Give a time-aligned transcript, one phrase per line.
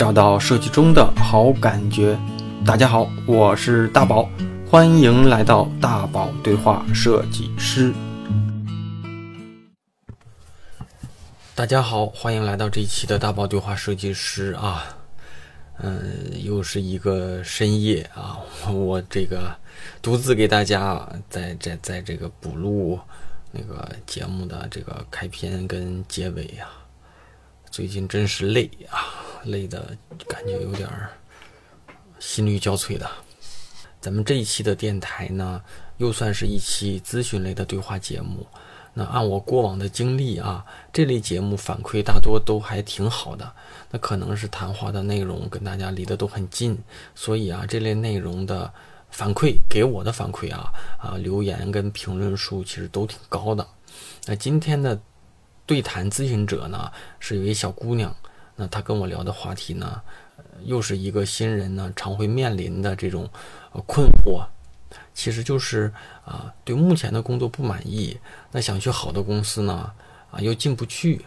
[0.00, 2.18] 找到设计中的好感觉。
[2.64, 4.26] 大家好，我是大宝，
[4.66, 7.92] 欢迎来到大宝对话设计师。
[11.54, 14.86] 大家好，欢迎来到这一期的大宝对话设计师啊。
[15.82, 18.40] 嗯，又是一个深夜啊，
[18.72, 19.54] 我这个
[20.00, 22.98] 独自给大家在在在这个补录
[23.52, 26.66] 那个节目的这个开篇跟结尾呀。
[27.70, 29.12] 最近真是累啊，
[29.44, 29.96] 累的
[30.28, 30.88] 感觉有点
[32.18, 33.10] 心力交瘁的。
[34.00, 35.62] 咱们这一期的电台呢，
[35.98, 38.46] 又算是一期咨询类的对话节目。
[38.92, 43.52] 那按我过往的经历啊，这类节目反馈大多都还挺好的。
[43.90, 46.76] 那可能是谈话的内容跟大家离得都很近，
[47.14, 48.72] 所以啊，这类内容的
[49.10, 53.66] 反馈给我的反馈啊啊，留言跟评论数其实都挺高的。
[54.26, 55.00] 那今天的
[55.66, 58.14] 对谈咨询者呢，是一位小姑娘。
[58.60, 60.02] 那他跟我聊的话题呢，
[60.64, 63.26] 又是一个新人呢常会面临的这种
[63.86, 64.44] 困惑。
[65.14, 65.90] 其实就是
[66.26, 68.18] 啊，对目前的工作不满意，
[68.52, 69.90] 那想去好的公司呢，
[70.30, 71.24] 啊又进不去，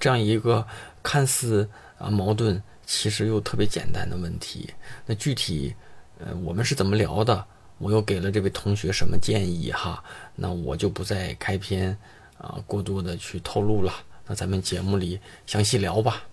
[0.00, 0.66] 这样一个
[1.00, 4.68] 看似啊矛盾，其实又特别简单的问题。
[5.06, 5.72] 那具体
[6.18, 7.44] 呃我们是怎么聊的？
[7.78, 10.02] 我又给了这位同学什么建议哈？
[10.34, 11.96] 那我就不再开篇
[12.36, 13.92] 啊过多的去透露了。
[14.26, 16.24] 那咱们节目里详细聊吧。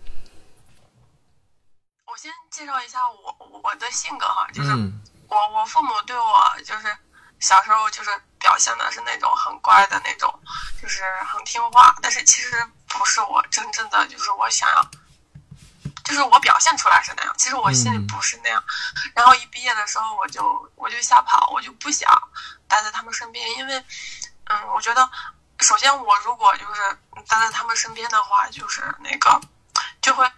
[2.62, 4.70] 介绍一下我我的性格哈，就是。
[5.32, 6.98] 我我父母对我就是
[7.40, 10.30] 小时候就是表现的是那种很乖的那种，
[10.82, 14.86] 就是很听话，但是其实不是我真正的就是我想要，
[16.04, 18.62] 就是我表现出来是那样，其实我心里不是那样。
[19.16, 22.12] 然后一毕业的时候我就我就瞎跑，我就不想
[22.68, 23.86] 待在他们身边，因为
[24.50, 25.10] 嗯，我觉得
[25.62, 26.82] 首先我如果就是
[27.26, 29.40] 待在他们身边的话，就是那个
[30.02, 30.30] 就会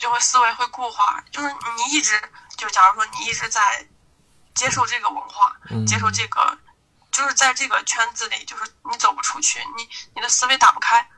[0.00, 2.20] 就会思维会固化，就是你一直
[2.56, 3.86] 就假如说你一直在。
[4.52, 5.56] 接受这个文化，
[5.86, 6.58] 接受这个，
[7.10, 11.08] 就是在这个圈子里，就是你走不出去，你你的思维打不开。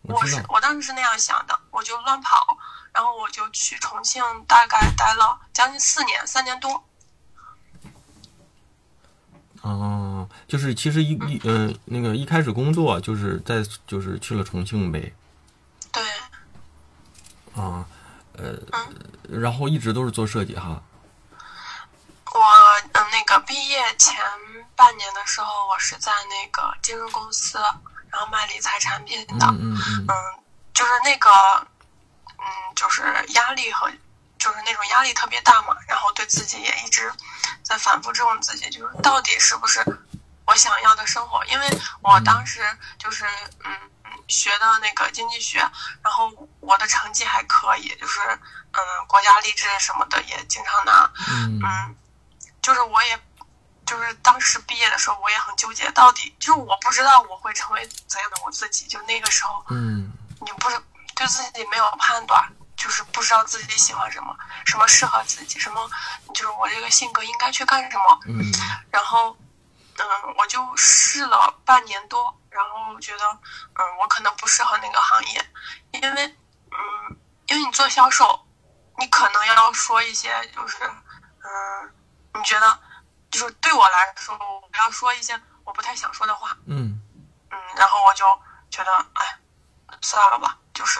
[0.00, 2.58] 我是我当时是那样想的，我就乱跑，
[2.92, 6.82] 然后我就去重庆，大概待了将近四年，三年多。
[9.60, 15.14] 哦，就是其实一一呃那个一开始工作就是在就是去了重庆呗。
[15.92, 16.02] 对。
[17.54, 17.86] 啊，
[18.38, 18.54] 呃，
[19.28, 20.82] 然后一直都是做设计哈。
[22.34, 22.40] 我
[22.92, 24.14] 嗯，那个毕业前
[24.74, 27.58] 半年的时候，我是在那个金融公司，
[28.08, 29.46] 然后卖理财产品的。
[29.46, 30.14] 嗯嗯嗯。
[30.72, 31.30] 就是那个，
[32.38, 33.02] 嗯，就是
[33.34, 33.90] 压力和，
[34.38, 35.76] 就是那种压力特别大嘛。
[35.86, 37.12] 然后对自己也一直
[37.62, 39.84] 在反复质问自己，就是到底是不是
[40.46, 41.44] 我想要的生活？
[41.44, 41.68] 因为
[42.00, 42.62] 我当时
[42.98, 43.26] 就是
[43.64, 43.90] 嗯嗯
[44.32, 45.58] 学的那个经济学，
[46.02, 48.18] 然后我的成绩还可以，就是
[48.72, 51.12] 嗯国家励志什么的也经常拿。
[51.18, 51.96] 嗯。
[52.62, 53.20] 就是我也，
[53.84, 58.86] 就是当时毕业的时候，我也很纠结，到底就是我不知道我会成为怎样的我自己。
[58.86, 60.80] 就那个时候，嗯，你不是
[61.16, 62.40] 对自己没有判断，
[62.76, 64.32] 就是不知道自己喜欢什么，
[64.64, 65.90] 什么适合自己，什么
[66.32, 68.20] 就是我这个性格应该去干什么。
[68.28, 68.40] 嗯，
[68.92, 69.36] 然后，
[69.98, 73.24] 嗯，我就试了半年多，然后觉得，
[73.74, 75.50] 嗯，我可能不适合那个行业，
[75.92, 76.26] 因为，
[76.70, 78.46] 嗯，因为你做销售，
[78.98, 81.92] 你可能要说一些，就是，嗯。
[82.34, 82.78] 你觉得，
[83.30, 86.56] 就是对我来说，我要说一些我不太想说的话。
[86.66, 86.98] 嗯
[87.50, 88.24] 嗯，然后我就
[88.70, 89.38] 觉得，哎，
[90.00, 90.98] 算了吧，就是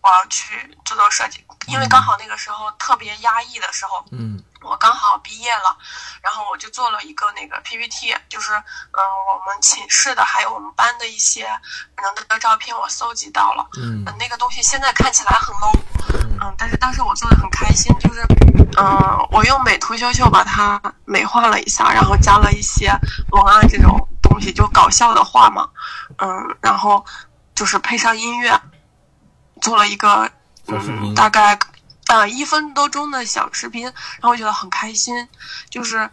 [0.00, 4.02] 我要去做做设计，因为刚好那个时候特别压抑的时候。
[4.12, 5.76] 嗯，我刚好毕业了，
[6.22, 8.98] 然后我就做了一个那个 PPT，就是嗯，
[9.32, 13.66] 我们寝室的还有我们班的一些人的照片，我搜集到了。
[13.76, 15.78] 嗯，那个东西现在看起来很 low。
[16.40, 18.26] 嗯，但是当时我做的很开心，就是。
[18.78, 22.90] 嗯，我用美图秀秀把它美化了一下，然后加了一些
[23.30, 25.68] 文案这种东西，就搞笑的话嘛。
[26.16, 27.04] 嗯，然后
[27.54, 28.58] 就是配上音乐，
[29.60, 30.30] 做了一个
[30.68, 31.58] 嗯大概
[32.06, 35.28] 呃一分多钟的小视频，然后我觉得很开心，
[35.68, 36.08] 就是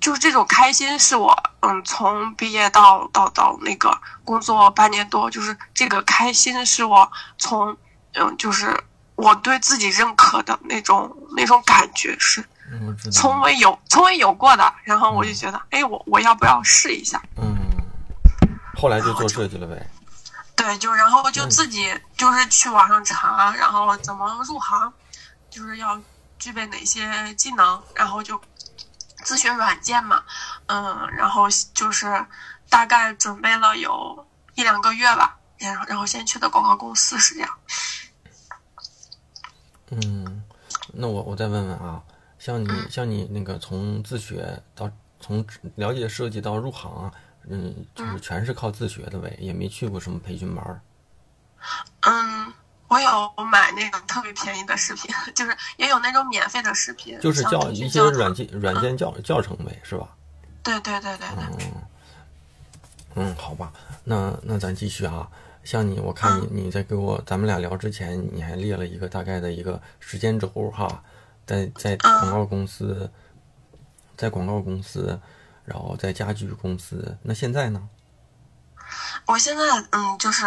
[0.00, 7.76] 就是这种开心是我嗯从毕业到到到那个工作半年多，就是这个开心是我从
[8.14, 8.76] 嗯就是。
[9.16, 12.44] 我对自己认可的那种那种感觉是
[13.12, 17.22] 从未有从未有过的，然后我就觉得，哎，我我要不要试一下？
[17.36, 17.56] 嗯，
[18.76, 19.86] 后来就做设计了呗。
[20.56, 24.92] 对，就然后就自己就是去网上查，然后怎么入行，
[25.50, 26.00] 就是要
[26.38, 28.40] 具备哪些技能，然后就
[29.24, 30.22] 自学软件嘛，
[30.66, 32.24] 嗯，然后就是
[32.68, 37.50] 大概准备了有一两个月吧，然后然后先去的广告公司是这样。
[39.90, 40.44] 嗯，
[40.92, 42.02] 那我我再问问啊，
[42.38, 44.90] 像你像你那个从自学到
[45.20, 45.44] 从
[45.76, 47.12] 了解设计到入行，
[47.48, 50.80] 嗯，就是全是靠自学的呗，也没去过什么培训班。
[52.00, 52.52] 嗯，
[52.88, 60.08] 我有买那种特别便宜的视频， 就是也有那种免费的视频，就是教一些软件软件教教程呗，是吧？
[60.62, 61.26] 对对对对
[61.56, 61.66] 对。
[63.16, 63.72] 嗯，嗯，好吧，
[64.04, 65.28] 那那咱继续啊。
[65.62, 71.02] 像你，我看你你在给我咱们俩聊之前，你还列了一个大概的一个时间轴哈，
[71.46, 73.10] 在在广告公司，
[74.14, 75.18] 在广告公司，
[75.64, 77.88] 然后在家具公司，那现在呢？
[79.26, 80.44] 我现在嗯，就是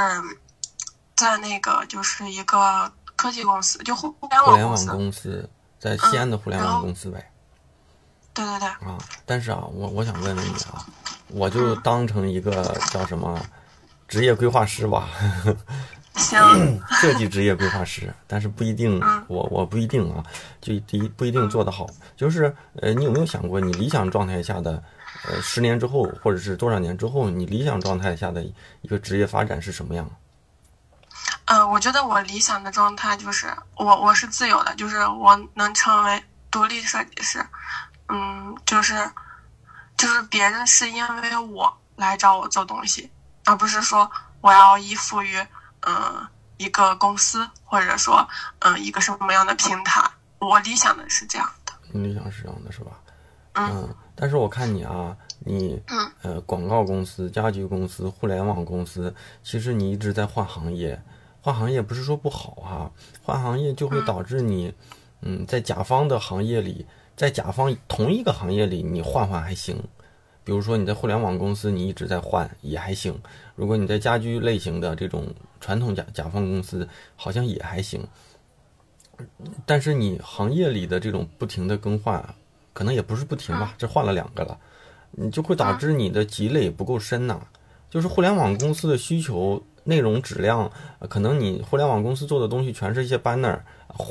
[1.15, 5.49] 在那个就是一个科技公司，就互联网互联网公司，
[5.79, 7.31] 在西安的互联网公司呗。
[8.33, 8.67] 对对对。
[8.67, 10.85] 啊，但是啊，我我想问问你啊，
[11.29, 13.39] 我就当成一个叫什么？
[14.07, 15.09] 职业规划师吧，
[16.17, 16.39] 行，
[16.99, 20.23] 设计职业规划师，但是不一定，我我不一定啊，
[20.59, 21.87] 就第一不一定做得好。
[22.15, 24.83] 就是呃，你有没有想过，你理想状态下的，
[25.25, 28.43] 呃，十年之后，或者是多少年之后，你理想状态下的
[28.81, 30.09] 一个职业发展是什么样？
[31.45, 37.45] 呃，我觉得我理想的状态就是我我是自由的，就是我能成为独立设计师，
[38.09, 38.95] 嗯，就是
[39.95, 43.09] 就是别人是因为我来找我做东西。
[43.45, 44.11] 而不是说
[44.41, 45.37] 我要依附于
[45.81, 46.27] 嗯
[46.57, 48.27] 一个公司，或者说
[48.59, 50.01] 嗯一个什么样的平台。
[50.39, 51.73] 我理想的是这样的。
[51.91, 52.91] 你理想是这样的，是吧？
[53.53, 53.95] 嗯。
[54.15, 59.13] 但是我看你啊，你嗯呃广告公司、家居公司、互联网公司，
[59.43, 60.99] 其实你一直在换行业。
[61.39, 62.91] 换行业不是说不好哈，
[63.21, 64.73] 换行业就会导致你
[65.21, 66.85] 嗯在甲方的行业里，
[67.15, 69.81] 在甲方同一个行业里，你换换还行。
[70.47, 73.11] 比如说你在互联网公司，你一直在换也还行；
[73.57, 75.27] 如果你在家居类型的这种
[75.59, 78.07] 传统甲甲方公司，好像也还行。
[79.65, 82.33] 但是你行业里的这种不停的更换，
[82.71, 84.57] 可能也不是不停吧，这换了两个了，
[85.11, 87.45] 你就会导致你的积累不够深呐。
[87.89, 90.71] 就是互联网公司的需求内容质量，
[91.09, 93.59] 可能你互联网公司做的东西全是一些 banner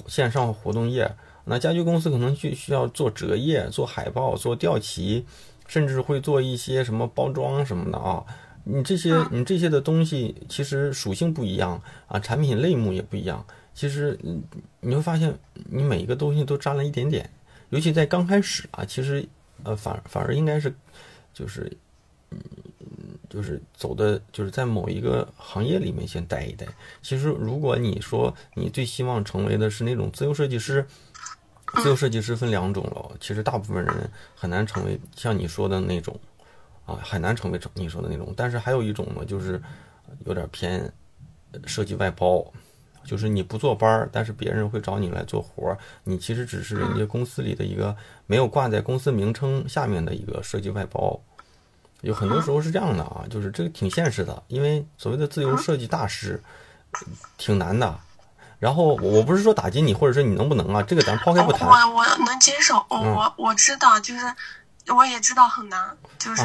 [0.07, 1.17] 线上活动页，
[1.47, 5.25] 那家居公司可能需需要做折页、做海报、做吊旗。
[5.67, 8.25] 甚至会做一些什么包装什么的啊，
[8.65, 13.45] 你这些你这些的东西其实属性不一样啊，产品类目也不一样。
[13.75, 14.43] 其实你
[14.81, 15.37] 你会发现，
[15.71, 17.29] 你每一个东西都沾了一点点，
[17.71, 19.27] 尤其在刚开始啊，其实
[19.65, 20.75] 呃反反而应该是
[21.35, 21.71] 就是
[22.31, 22.39] 嗯
[23.29, 26.67] 就是走的就是在某一个行业里面先待一待。
[27.03, 30.87] 其实如果你说你最希望成为的是那种自由设计师。
[31.75, 36.19] 自由设计师分两种了，其实大部分人很难成为像你说的那种，
[36.87, 38.33] 啊，很难成为你说的那种。
[38.37, 39.61] 但是还有一种呢，就是
[40.25, 40.91] 有点偏
[41.67, 42.45] 设计外包，
[43.05, 47.95] 就是你不做班儿，但是别人会找你来做活儿，你其实只是人家公司里的一个
[48.27, 51.21] 没有挂在公司名称下面的一个设计外包。
[52.03, 56.41] 有很多时候是这样的啊，就是这个挺现实的，因为所谓的自由设计大师
[57.37, 57.99] 挺难的。
[58.59, 60.83] 然后我不是说打击你，或者说你能不能啊？
[60.83, 61.69] 这个咱抛开不谈。
[61.69, 64.21] 我我能接受，我我知道，就是
[64.95, 66.43] 我也知道很难，就是。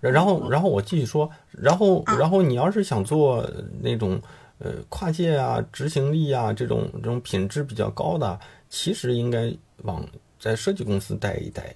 [0.00, 3.48] 然后然后我继续说，然后然后你要是想做
[3.80, 4.20] 那种
[4.58, 8.38] 呃跨界啊、执行力啊这种这种品质比较高的，
[8.68, 9.50] 其实应该
[9.84, 10.04] 往
[10.38, 11.74] 在设计公司待一待，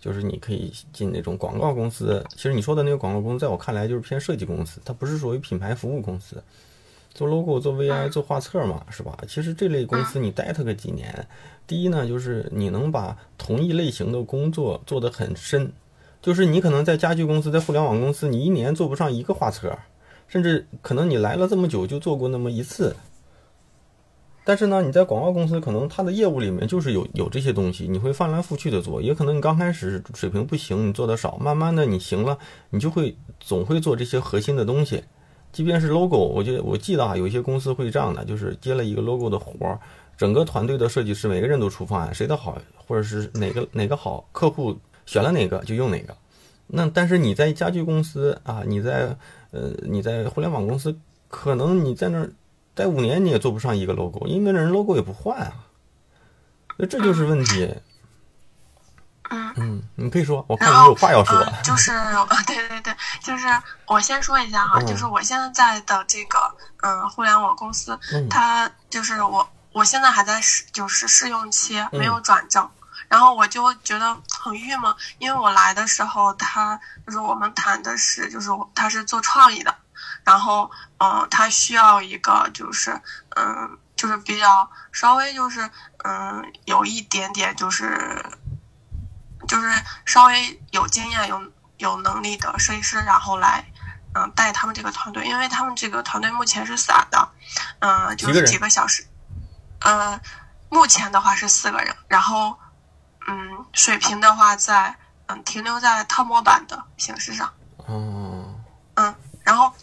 [0.00, 2.26] 就是你可以进那种广告公司。
[2.34, 6.42] 其实你说的那个广告公司，在我看来就是偏设计公司，它不是属于品牌服务公司。
[7.12, 9.18] 做 logo、做 VI、做画册嘛，是吧？
[9.26, 11.26] 其实这类公司你待它个几年，
[11.66, 15.72] 第一呢，就是你能把同一类型的工作做得很深，
[16.22, 19.76] 就是你可能在家具公司、在互联网公司，你一年做不上一个画册，
[20.28, 22.94] 甚至可能你来了这么久就做过那么一次。
[24.42, 32.38] 但是呢，你在广告公司，可能它的业务里面就是有有这些东西，你会翻来覆去的做，也可能你刚开始水平不行，你做的少，慢慢的你行了，
[32.70, 35.04] 你就会总会做这些核心的东西。
[35.52, 39.78] 即便是 logo，我觉得我记得啊，有一些公司会这样的，就是接了一个 logo 的活儿，
[40.16, 46.16] 整个团队的设计师每个人都出方案，谁的好，或者是哪个哪个好，客户选了哪个就用哪个。
[46.68, 49.16] 那但是你在家具公司啊，你在
[49.50, 50.96] 呃你在互联网公司，
[51.28, 52.32] 可能你在那儿
[52.74, 55.66] 待五年你也做不上一个 logo，因为那人 logo 也不换啊，
[56.78, 57.68] 那这就是问题。
[59.30, 61.44] 嗯嗯，你可以说，我看你有话要说。
[61.62, 61.92] 就是，
[62.46, 63.46] 对对对，就是
[63.86, 72.68] 我先说一下哈，就是我现在的这个嗯互联网公司，它就是我我现在还在试，就是试用期，没有转正，
[73.08, 79.74] 然后我就觉得很郁闷，因为我来的时候，他就是我们谈的是，就是他是做创意的，
[80.24, 83.00] 然后嗯，他需要一个就是
[83.36, 83.78] 嗯。
[83.96, 85.60] 就是比较稍微就是
[86.04, 88.24] 嗯有一点点就是
[89.50, 89.68] 就是
[90.06, 93.64] 稍微有经验有有能力的设计师，然后来
[94.14, 97.28] 嗯带他们这个团队，因为他们这个团队目前是散的，
[97.80, 99.04] 嗯就是几个小时，
[99.80, 100.20] 呃
[100.68, 102.56] 目前的话是四个人，然后
[103.26, 104.94] 嗯水平的话在
[105.26, 108.54] 嗯停留在套模板的形式上，哦，
[108.94, 109.74] 嗯然后。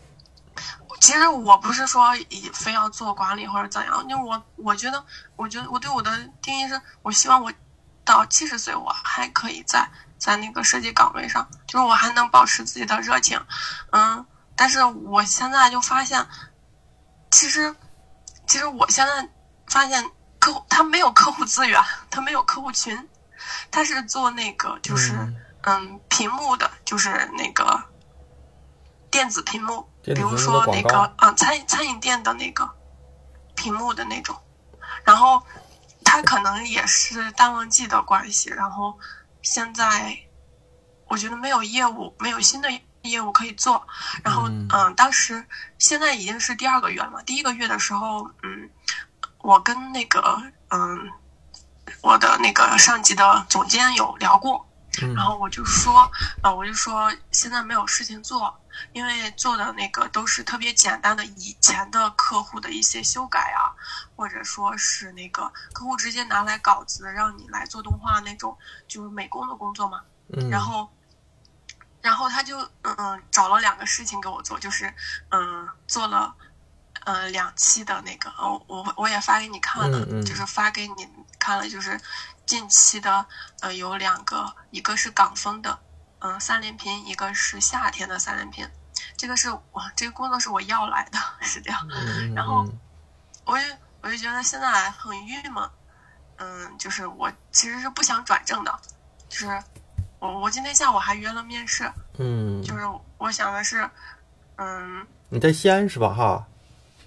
[1.00, 5.06] 其实我不是说以非要做管理或者怎样，因为我我觉得，
[5.36, 6.10] 我觉得我对我的
[6.42, 7.54] 定义是，我希望我
[8.08, 9.86] 到七十岁我还可以在
[10.18, 13.38] 在那个设计岗位上，就是我还能保持自己的热情，
[13.92, 16.26] 嗯，但是我现在就发现，
[17.30, 17.76] 其实
[18.48, 19.30] 其实我现在
[19.68, 20.10] 发现
[20.40, 23.10] 客户他没有客户资源，他没有客户群，
[23.70, 25.14] 他是做那个就是
[25.64, 27.84] 嗯屏幕的，就是那个
[29.12, 29.86] 电子屏幕。
[30.04, 32.70] 比如说那个，嗯，餐餐饮店的那个
[33.56, 34.34] 屏幕的那种，
[35.04, 35.44] 然后
[36.08, 38.98] 他可能也是淡旺季的关系，然后
[39.42, 40.18] 现在
[41.08, 42.70] 我觉得没有业务，没有新的
[43.02, 43.86] 业务可以做，
[44.24, 45.46] 然后嗯，当时
[45.78, 48.70] 现在已经是第二个月了嘛，第一个月的时候，嗯，
[49.40, 51.12] 我跟那个嗯
[52.02, 54.66] 我的那个上级的总监有聊过，
[55.14, 56.10] 然后我就说，
[56.42, 58.58] 呃，我就说现在没有事情做。
[58.94, 63.74] 因为做的那个都是特别简单的，以前的客户的一些修改啊，
[64.16, 68.58] 或者说是那个客户直接拿来稿子让你来做动画那种，
[68.88, 70.02] 就是美工的工作嘛。
[70.34, 70.50] 嗯。
[70.50, 70.90] 然后，
[72.02, 74.94] 然后他就嗯找了两个事情给我做，就是
[75.30, 76.36] 嗯做了
[77.06, 81.08] 嗯两期的那个，我我我也发给你看了，就是发给你
[81.40, 82.00] 看了，就是
[82.46, 83.26] 近期的
[83.62, 85.80] 呃有两个，一个是港风的。
[86.20, 88.68] 嗯，三连拼，一个是夏天的三连拼，
[89.16, 91.88] 这个是我这个工作是我要来的， 是这样。
[92.34, 92.66] 然后，
[93.46, 93.64] 我就
[94.02, 95.70] 我就觉得现在很郁闷，
[96.38, 98.80] 嗯，就是我其实是不想转正的，
[99.30, 99.64] 就是
[100.20, 102.82] 我我今天下午还约了面试，嗯，就是
[103.20, 103.88] 我想的是，
[104.56, 106.12] 嗯，你在西安是吧？
[106.14, 106.48] 哈，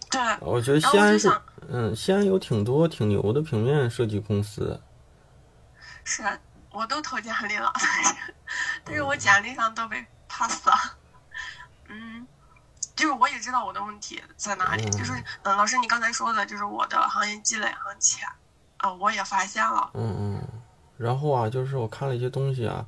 [0.09, 4.81] 对，我觉得西安是，嗯，西安有挺多挺牛的平面设计公司，
[6.05, 6.23] 是。
[6.73, 7.73] 我都投简历了，
[8.85, 10.75] 但是我简历上都被 pass 了。
[11.89, 12.27] 嗯，
[12.95, 15.13] 就是我也知道我的问题在哪里，就是
[15.43, 18.29] 嗯，老师你刚才说的，就是我的行业积累很浅，
[18.77, 19.91] 啊，我也发现了。
[19.95, 20.49] 嗯嗯，
[20.97, 22.87] 然后啊，就是我看了一些东西啊，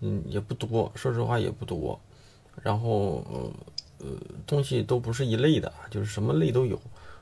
[0.00, 1.98] 嗯，也不多，说实话也不多，
[2.62, 3.24] 然后
[3.98, 4.06] 呃，
[4.46, 6.78] 东西都不是一类的，就是什么类都有。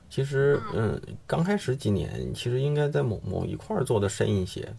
[0.09, 4.75] 其实嗯，刚开始几年，其实应该在某某一块做的深一些。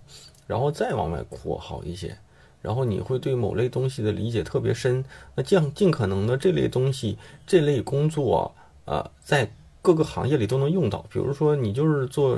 [0.51, 2.17] 然后再往外扩好一些，
[2.61, 5.01] 然后你会对某类东西的理解特别深，
[5.33, 7.17] 那尽尽可能的这类东西
[7.47, 8.53] 这类工作，
[8.83, 9.49] 呃，在
[9.81, 11.05] 各个行业里都能用到。
[11.09, 12.37] 比如说你就是做，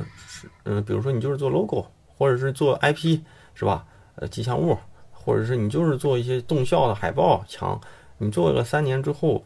[0.65, 3.19] 嗯，比如说你就是做 logo，或者是做 IP，
[3.55, 3.83] 是吧？
[4.17, 4.77] 呃，吉祥物，
[5.11, 7.81] 或者是你就是做一些动效的海报墙，
[8.19, 9.43] 你做了三年之后，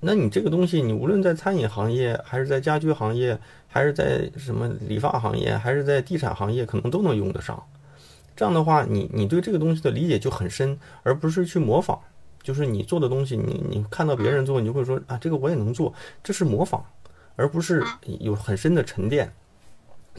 [0.00, 3.38] 那你这个东西，你无论在餐饮行业，还是在家居行业。
[3.68, 7.62] 还是在什么理发行业，还是在地产行业，可能都能用得上。
[8.34, 12.00] 这样的话，你你对这个东西的理解就很深，而不是去模仿。
[12.42, 15.92] 就是你做的东西，你你看到别人做，你就会说啊，这个我也能做，
[16.24, 16.82] 这是模仿，
[17.34, 17.84] 而不是
[18.20, 19.30] 有很深的沉淀。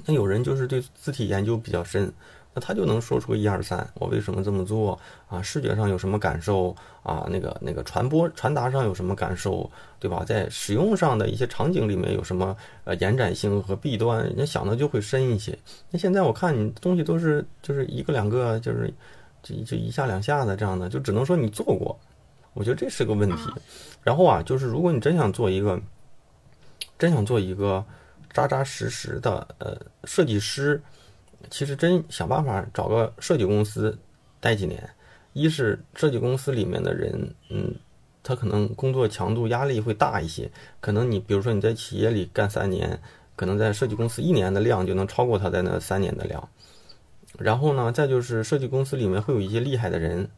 [0.06, 2.14] 那有人就是对字体研究比较深。
[2.58, 5.00] 那他就能说出个一二三，我为什么这么做
[5.30, 5.40] 啊？
[5.44, 7.28] 视觉上有什么感受啊？
[7.30, 10.24] 那个那个传播传达上有什么感受，对吧？
[10.26, 14.24] 在使用上的一些场景里面有什么呃延展性和弊端？
[14.24, 15.56] 人家想的就会深一些。
[15.92, 18.92] 那现在我看你东西都是就是一个两个，就是
[19.44, 21.96] 就就一下两下的这样的，就只能说你做过。
[22.56, 23.52] 我觉得这是个问题。
[24.04, 25.80] 然后啊，就是如果你真想做一个，
[26.98, 27.86] 真想做一个
[28.34, 30.82] 扎扎实实的呃设计师。
[31.50, 33.98] 其实真想办法找个设计公司
[34.40, 34.90] 待几年，
[35.34, 37.74] 一是设计公司里面的人，嗯，
[38.24, 43.00] 他可能工作强度压力会大一些，可能你比如说你在企业里干三年，
[43.36, 46.50] 可能在设计公司一年的量就能超过他在那三年的量。
[47.38, 50.30] 然后呢，再就是设计公司里面会有一些厉害的人。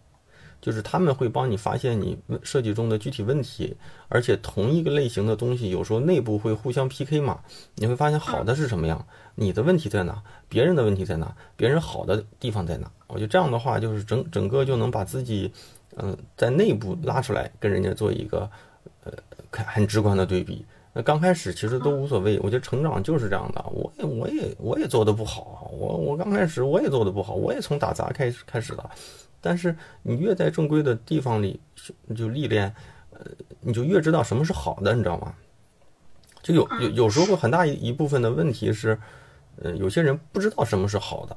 [0.62, 3.76] 就是他们会帮你发现你设计中的具体问题，
[4.08, 7.40] 而且同一个类型的东西，有时候内部会互相 PK 嘛。
[7.76, 12.92] 你会发现好的是什么样，你的问题在哪，别人的问题在哪，别人好的地方在哪。
[13.08, 15.52] 我觉得这样的话，就是整整个就能把自己，
[15.96, 18.50] 嗯，在内部拉出来，跟人家做一个，
[19.04, 19.14] 呃，
[19.52, 20.66] 很直观的对比。
[20.92, 23.64] 那刚开始其实都无所谓，我觉得成长就是这样的。
[23.72, 28.90] 我也我也我也做的不好，我我刚开始我也做的不好，我也从打杂开始开始的。
[29.42, 31.60] 但是你越在正规的地方里
[32.16, 32.74] 就历练，
[33.12, 33.26] 呃，
[33.62, 35.34] 你就越知道什么是好的，你知道吗？
[36.42, 38.98] 就有有有时候很大一一部分的问题是，
[39.58, 41.36] 嗯，有些人不知道什么是好的。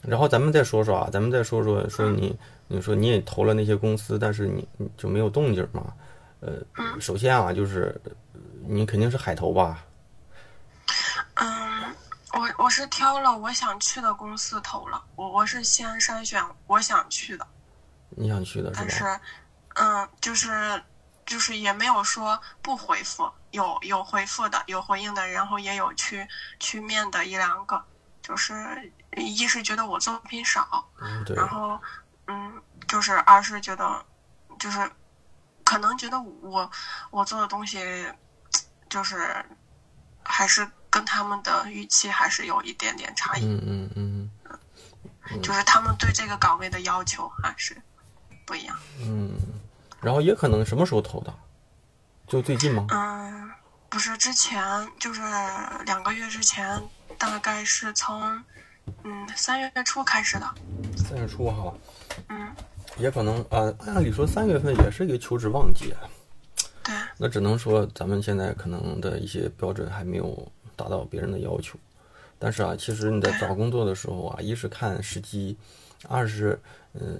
[0.00, 2.36] 然后咱们再说说啊，咱们再说说说你，
[2.68, 5.94] 你说你也投了那些公司，但是你你就没有动静嘛？
[6.40, 6.54] 呃，
[7.00, 7.98] 首先啊，就是
[8.66, 9.86] 你肯定是海投吧？
[11.34, 11.63] 嗯，
[12.34, 17.46] 我我是挑了我想去的公司投了，我我是先筛选我想去的。
[18.10, 18.80] 你想去的是？
[18.80, 19.20] 但是，
[19.74, 20.82] 嗯，就是
[21.24, 26.26] 就是也没有说不回复，有有回复的，有回应的，然后也有去
[26.58, 27.82] 去面的一两个，
[28.20, 30.88] 就是一是觉得我作品少，
[31.36, 31.80] 然后
[32.26, 34.04] 嗯，就是二是觉得
[34.58, 34.90] 就是
[35.64, 36.70] 可能觉得我
[37.10, 38.12] 我做的东西
[38.88, 39.44] 就是
[40.22, 44.30] 还是跟他们的预期还是有一点点差异，嗯嗯
[45.30, 47.76] 嗯，就是他们对这个岗位的要求还是。
[48.46, 49.32] 不一样，嗯，
[50.02, 51.32] 然后也可能什么时候投的，
[52.28, 52.86] 就最近吗？
[52.90, 53.50] 嗯，
[53.88, 54.62] 不是，之前
[55.00, 55.22] 就是
[55.86, 56.78] 两个月之前，
[57.16, 58.44] 大概是从
[59.02, 60.54] 嗯三月初开始的。
[60.94, 61.72] 三月初哈，
[62.28, 62.54] 嗯，
[62.98, 65.94] 也可能啊，按理说三月份也是一个求职旺季，
[66.82, 71.78] 对，那只能说咱们现在可能的一些标准还没有达到别人的要求，
[72.38, 75.56] 但是啊，其实你在找工作的时候啊，一是看时机，
[76.08, 76.58] 二是
[76.92, 77.18] 嗯。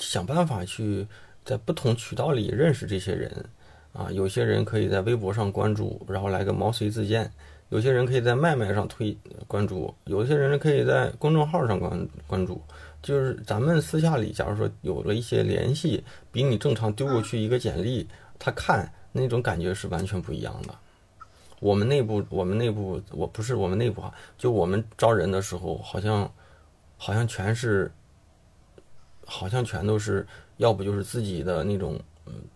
[0.00, 1.04] 想办法去
[1.44, 3.44] 在不同渠道里认识这些人，
[3.92, 7.24] 啊，有些人可以在微博上关注，然后来个毛遂自荐；
[7.68, 9.18] 有些人可以在麦麦上推
[9.48, 12.62] 关注，有些人可以在公众号上关关注。
[13.02, 18.06] 就是咱们私下里，假如说有了一些联系，比你正常丢过去一个简历，
[18.38, 20.72] 他看那种感觉是完全不一样的。
[21.60, 26.30] 我们内部，我们内部，我不是我们内部哈，就我们招人的时候，好像
[26.96, 27.90] 好像全是。
[29.30, 32.00] 好像全都是，要不就是自己的那种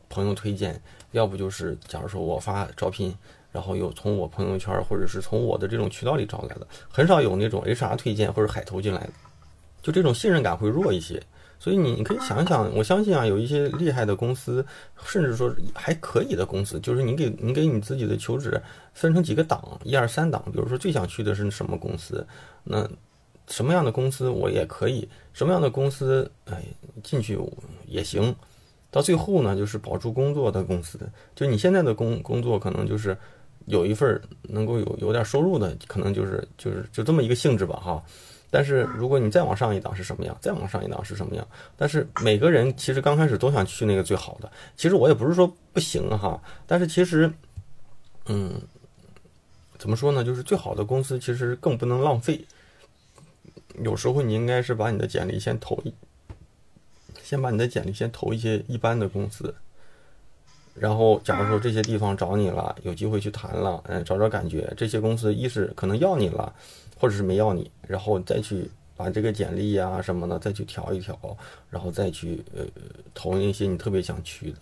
[0.08, 0.80] 朋友推荐，
[1.10, 3.14] 要不就是假如说我发招聘，
[3.52, 9.12] 然后又从我朋友圈或者是从我的这种渠道里招来的，很少有那种 HR 推荐或者海投进来的，
[9.82, 11.22] 就这种信任感会弱一些。
[11.62, 14.66] 所以你你可以想一想，我相信啊，有一些厉害的公司，
[15.04, 18.60] 甚至说还可以的公司，就是你给你给你自己的求职
[18.92, 22.26] 分成几个档，一二三档，比如说最想去的是什么公司，
[22.64, 22.88] 那。
[23.48, 26.62] 什么样的公司我也可以，什么样的公司哎
[27.02, 27.36] 进去
[27.86, 28.34] 也行，
[28.88, 30.96] 到最后呢就是保住工作的公司。
[31.34, 33.18] 就你现在的工工作可能就是
[33.66, 38.02] 有一份能够有有点收入的，可能就是就是就这么一个性质吧哈。
[38.54, 41.48] 但是如果你再往上一档是什么样，再往上一档是什么样？
[41.74, 44.52] 但是每个人其实刚开始都想去那个最好的。
[44.76, 47.32] 其实我也不是说不行哈，但是其实
[48.26, 48.60] 嗯，
[49.78, 50.22] 怎么说呢？
[50.22, 52.44] 就是最好的公司其实更不能浪费。
[53.82, 55.94] 有时候你应该是把你的简历先投一，
[57.22, 59.54] 先把你的简历先投一些一般的公司，
[60.74, 66.52] 然后假如说这些地方找你了，有机会去谈了，嗯，找找感觉，这些公司一是可能要你了，
[66.98, 71.18] 或者是没要你，然后再去把这个简历呀什么的再去调一调，
[71.70, 72.64] 然后再去呃
[73.14, 74.58] 投那些你特别想去的。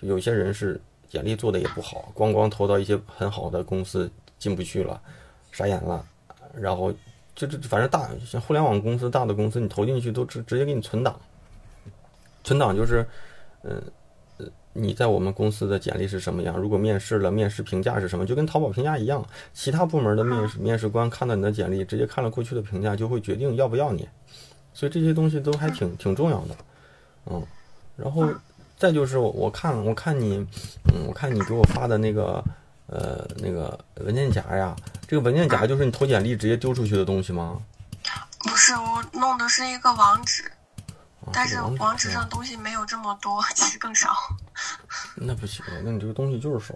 [0.00, 5.00] 就有些人是简历做的也不好，光光投到一些很好的公司进不去了，
[5.52, 6.04] 傻眼了，
[6.54, 6.92] 然后。
[7.34, 11.20] 就这反正大像互联网公司大的公司，你投进去都直直接给你存档。
[12.42, 13.06] 存档就是，
[13.62, 13.78] 嗯，
[14.76, 16.56] 你在我们公司的简历是什么样？
[16.56, 18.26] 如果面试了，面试评价是什么？
[18.26, 24.08] 就跟淘宝评价一样，其他部门的面试面试官看到你的简历，直接看了过去的评价，就会决定要不要你。
[24.74, 26.56] 所以这些东西都还挺挺重要的，
[27.26, 27.42] 嗯。
[27.96, 28.28] 然后
[28.76, 30.36] 再就是我看我看你，
[30.92, 32.44] 嗯，我看你给我发的那个。
[32.88, 34.76] 呃，那个文件夹呀，
[35.08, 37.60] 这个文件夹就是你投简历直接丢出去的东西吗？
[38.38, 40.44] 不是，我弄的是一个网址，
[41.32, 44.10] 但是网址上东西没有这么多，其实更少。
[45.16, 46.74] 那不行，那你这个东西就是少。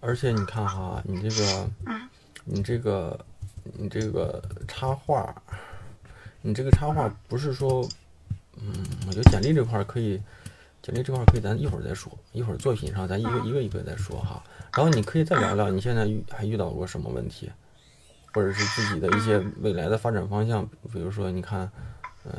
[0.00, 1.70] 而且你看哈，你这个，
[2.44, 3.18] 你这个，
[3.62, 5.34] 你这个插画，
[6.40, 7.88] 你这个插画不是说，
[8.56, 8.72] 嗯，
[9.06, 10.20] 我觉得简历这块可以。
[10.80, 12.10] 简历这块可以，咱一会儿再说。
[12.32, 14.42] 一会儿作品上，咱一个一个一个再说哈。
[14.72, 17.50] 然后你可以再聊聊，你现在遇还遇到过什么问题，
[18.32, 20.64] 或者是自己的一些未来的发展方向。
[20.92, 21.70] 比如说，你看，
[22.24, 22.32] 嗯，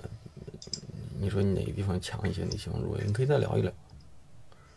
[1.20, 3.72] 你说你哪个地方强一些，哪些弱一些，你可以再聊一聊。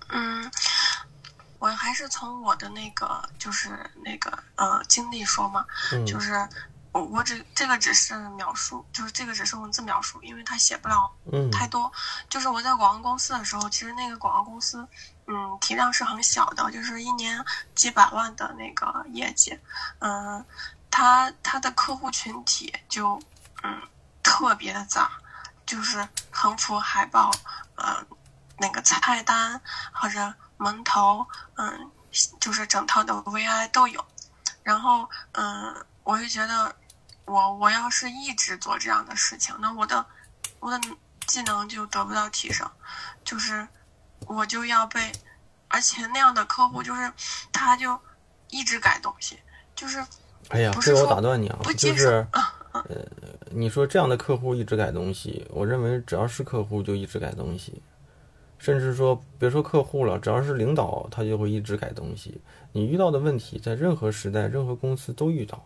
[0.09, 0.51] 嗯，
[1.59, 5.65] 我还是从我的那个，就是那个呃经历说嘛，
[6.07, 6.49] 就是。
[6.95, 11.11] 我我只这个只是描述，就是这个只是文字描述，因为他写不了
[11.51, 11.91] 太多。
[12.29, 14.87] 就是我在广告公司的时候，其实那个广告公司，
[15.27, 17.43] 嗯，体量是很小的，就是一年
[17.75, 19.59] 几百万的那个业绩。
[20.01, 20.45] 嗯，
[20.91, 23.19] 他他的客户群体就
[23.63, 23.81] 嗯
[24.23, 25.11] 特别的杂，
[25.73, 27.31] 就是横幅海报，
[27.77, 28.05] 呃，
[28.59, 29.59] 那个菜单
[29.93, 30.35] 或者。
[30.59, 31.91] 门头，嗯，
[32.39, 34.05] 就是整套的 VI 都有。
[34.63, 36.73] 然后，嗯，我就觉得，
[37.25, 40.07] 我我要是一直做这样的事情，那我的
[40.61, 40.81] 我的
[41.27, 42.71] 技能就得不到提升，
[43.25, 43.67] 就是
[44.21, 45.11] 我就要被，
[45.67, 47.13] 而且那样的客户就是
[47.53, 48.01] 他就
[48.49, 49.43] 一直改东西，
[49.75, 50.07] 就是。
[50.51, 52.25] 哎呀，这我打断你啊，就是，
[52.73, 53.05] 呃，
[53.51, 57.83] 你说这样的客户一直改东西，我认为只要是客户就一直改东西，
[58.59, 62.41] 甚至说别说客户了，只要是领导他就会一直改东西。
[62.73, 65.63] 你遇到的问题在任何时代、任何公司都遇到，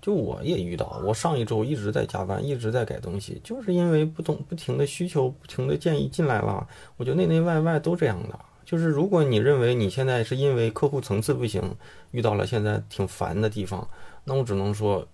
[0.00, 8.38] 就我也遇到，我上一周一直在加班，一直在改东西，就是因为不懂不停的需求、不停的建议进来了，我觉得内内外外都这样的。
[8.64, 11.76] 就是如果你认为你现在是因为客户层次不行，
[12.10, 13.86] 遇到了现在挺烦的地方，
[14.24, 15.06] 那我只能说，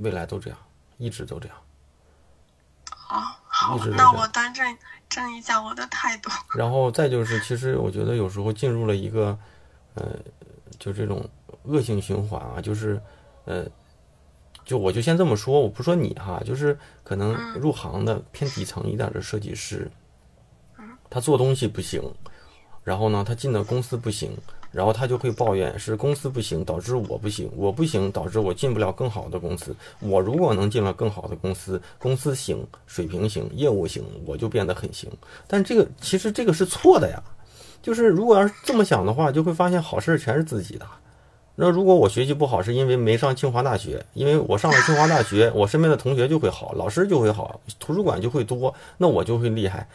[0.00, 0.58] 未来都这样，
[0.98, 1.56] 一直都这样。
[2.90, 4.76] 好，好，那我端正
[5.08, 6.30] 正一下我的态度。
[6.54, 9.38] 然后再就是，其实我觉得有时候进入了一个，
[9.94, 10.18] 呃，
[10.78, 11.28] 就这种
[11.64, 13.00] 恶性循环啊，就是，
[13.44, 13.64] 呃，
[14.64, 19.90] 就我就先这么说，我不说你哈，就是可能入行的偏底层一点的设计师。
[21.10, 22.02] 他做东西不行，
[22.82, 24.36] 然后呢，他进的公司不行，
[24.74, 29.74] 然后他就会抱怨是公司不行导致我不行，我不行导致我进不了更好的公司。
[30.00, 35.08] 我如果能进了更好的公司，公司行，水平行，业务行，我就变得很行。
[35.46, 37.22] 但这个其实这个是错的呀，
[37.80, 40.84] 就是如果要是这么想的话，就会发现好事全是自己的。
[41.54, 49.88] 那如果我学习不好，是因为没上清华大学，因为我上了清华大学，我身边的同学就会好，老师就会好，图书馆就会多，那我就会厉害。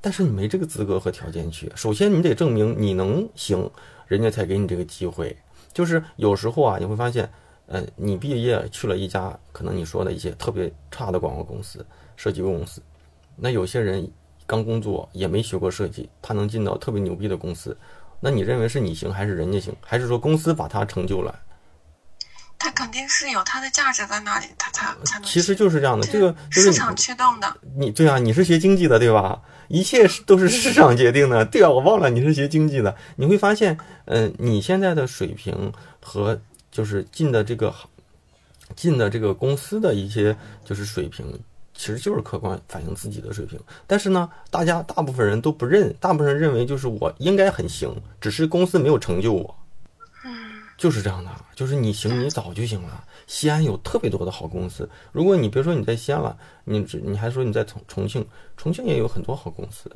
[0.00, 3.70] 但是你没这个资格和条件去，首先你得证明你能行，
[4.14, 5.36] 人家才给你这个机会。
[5.72, 7.28] 就是有时候啊，你会发现，
[7.66, 11.84] 呃，你毕业去了一家可能你说的一些特别差的广告公司、
[12.16, 12.80] 设计公司，
[13.34, 14.08] 那有些人
[14.46, 17.76] 刚工作也没学过设计，他能进到特别牛逼的公司，
[18.20, 21.34] 那你认为是你行还是人家行，还是说公司把他成就了？
[22.56, 25.28] 他肯定是有他的价值在那里，他才才能。
[25.28, 27.56] 其实就是这样的，这个市场驱动的。
[27.76, 29.42] 你对啊，你是学经济的对吧？
[29.68, 32.94] 一切是都是市场决定的， 对啊，我忘了你是学经济的。
[33.16, 37.74] 你会发现，嗯，你现在的水平和就是进的这个
[38.76, 41.26] 进的这个公司的一些就是水平，
[41.74, 43.58] 其实就是客观反映自己的水平。
[43.86, 49.54] 但是呢，大家大部分人都不认，大部分人认为就是我应该很行，只是公司没有成就我。
[50.76, 53.04] 就是这样的，就是你行，你早就行了。
[53.26, 59.90] 西安有特别多的好公司，如果你别说你在西安了，你只你还说你在重重庆，重庆也有很多好公司。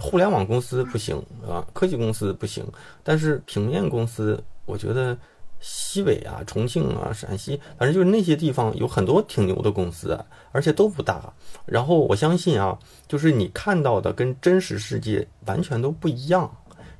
[0.00, 1.16] 互联网公司不行
[1.48, 2.66] 啊，科技公司不行，
[3.04, 5.16] 但是平面公司，我觉得
[5.60, 10.18] 西北啊、重庆啊、陕西，反正就是那些地方有很多挺牛的公司，
[10.50, 11.32] 而且都不大。
[11.64, 16.50] 然后我相信啊，就是你看到的跟真实世界完全都不一样。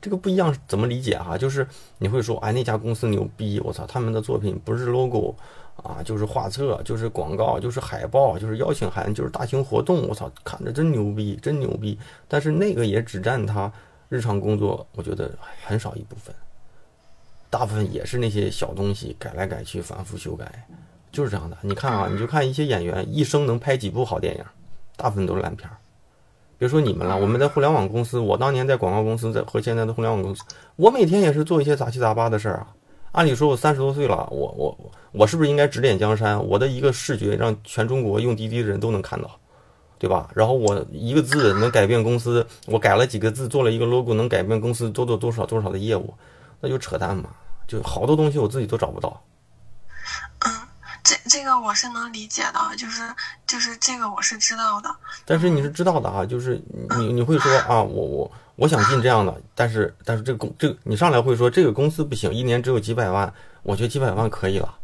[0.00, 1.36] 这个不一样怎么理解哈？
[1.36, 1.66] 就是
[1.98, 5.34] 你会说，哎，那家公司牛逼，我操，他们的作品不是 logo
[5.82, 11.98] 啊，就是画册，就是广告，就是海报，就是邀请函，就是大型活动，我操，看着真牛逼，真牛逼。
[12.28, 13.70] 但是那个也只占他
[14.08, 15.30] 日常工作，我觉得
[15.64, 16.34] 很少一部分，
[17.50, 20.66] 大部分也是那些小东西，改来改去，反复修改，
[21.10, 21.56] 就是这样的。
[21.60, 24.44] 你看啊，你就看一些演员一生能拍几部好电影，
[24.96, 25.76] 大部分都是烂片儿。
[26.56, 30.42] 别说你们了，我们在互联网公司，我当年在广告公司，在和现在的互联网公司，
[30.76, 32.68] 我每天也是做一些杂七杂八的事儿啊。
[33.14, 36.44] 按理说，我三十多岁了，我我我是不是应该指点江山？
[36.44, 39.38] 我的一个视觉让全中国用滴滴的人都能看到，
[39.98, 40.28] 对吧？
[40.34, 46.12] 然后我一个字能改变公司，我改了几个字，做了一个 logo，能改变公司多多多少多少的业务，
[46.60, 47.30] 那就扯淡嘛！
[47.68, 49.22] 就好多东西我自己都找不到。
[50.44, 50.52] 嗯
[51.04, 53.02] 这这个我是能理解的，就是
[53.46, 54.88] 就是这个我是知道的。
[55.26, 56.60] 但是你是知道的啊，就是
[56.98, 64.78] 你你会说啊，我我我想进这样的，但是但是这个公这个你上来会说这个公司不行，一年只有几百万，我觉得几百万可以了。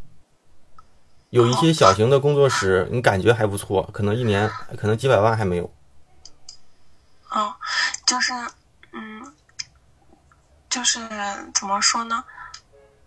[1.30, 5.72] 有一些小型的工作室，你感觉还不错，可能一年可能几百万还没有。
[7.30, 7.54] 哦，
[8.04, 8.32] 就是
[8.92, 9.32] 嗯，
[10.68, 10.98] 就是
[11.54, 12.24] 怎么说呢？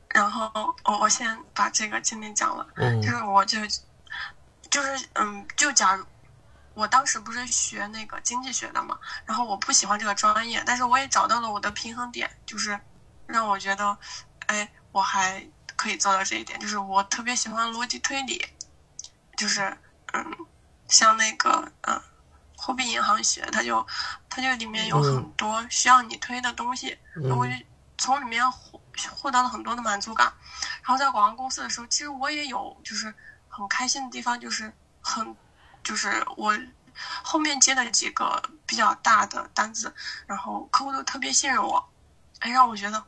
[0.07, 0.49] 然后
[0.85, 2.65] 我我先把这个经历讲了，
[3.01, 3.57] 就是我就
[4.69, 6.05] 就是嗯，就假如
[6.73, 12.79] 我当时不是学那个经济学的嘛，然后我不喜欢这个专业，但是我也找到了我的平衡点，就是
[13.25, 13.97] 让我觉得，
[14.47, 18.45] 哎，我还可以做到这一点，就是我特别喜欢逻辑推理，
[19.37, 19.77] 就是
[20.13, 20.25] 嗯，
[20.87, 22.01] 像那个嗯，
[22.57, 23.85] 货币银行学，它就
[24.29, 26.97] 它就里面有很多需要你推的东西，
[27.37, 27.53] 我就
[27.97, 28.79] 从里面获。
[29.15, 30.31] 获得了很多的满足感，
[30.83, 33.11] 然后在广告公司的时候，其实我也有就是
[33.49, 35.35] 很开心的地方，就是很
[35.83, 36.57] 就是我
[37.23, 39.93] 后面接的几个比较大的单子，
[40.25, 41.89] 然后客户都特别信任我，
[42.39, 43.03] 哎，让我觉得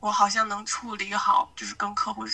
[0.00, 2.26] 我好像能处理好，就是跟客户，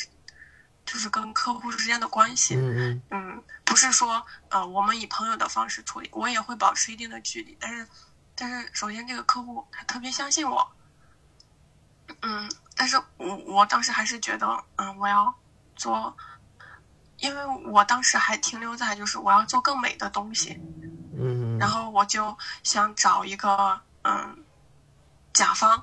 [0.85, 2.57] 就是跟客户之间的关系。
[2.57, 7.87] 嗯嗯，不是说呃我们以朋友的方式处理，我也会保持一定的距离，但是
[8.35, 10.73] 但是首先这个客户他特别相信我，
[12.23, 15.33] 嗯，但是我我当时还是觉得嗯我要
[15.77, 16.17] 做。
[17.21, 20.57] 因为我当时还停留在就是我要做更美的东西，
[21.19, 24.45] 嗯，然后我就想找一个嗯
[25.33, 25.83] 甲方，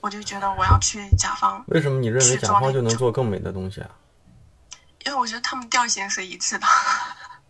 [0.00, 1.64] 我就觉得我要去甲方。
[1.68, 3.90] 为什么你认为甲方就能做更美的东西啊？
[5.06, 6.66] 因为我觉得他们调性是一致的，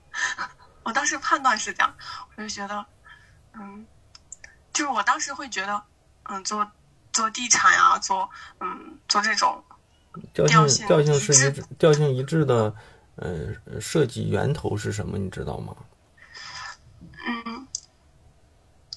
[0.85, 1.95] 我当时判断是这样，
[2.37, 2.85] 我就觉得，
[3.55, 3.87] 嗯，
[4.73, 5.83] 就是我当时会觉得，
[6.25, 6.71] 嗯，做
[7.13, 8.29] 做地产呀，做
[8.61, 9.65] 嗯做这种
[10.35, 12.75] 调性调性是一致调性一致的。
[13.21, 15.19] 呃，设计源头是什么？
[15.19, 15.75] 你知道吗？
[17.27, 17.67] 嗯，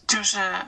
[0.08, 0.68] 就是，